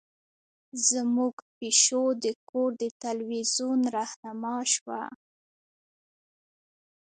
[0.89, 5.01] زمونږ پیشو د کور د تلویزیون رهنما شوه.